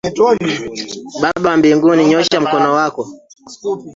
[1.21, 3.03] Baba wa mbinguni nyosha mkono wako.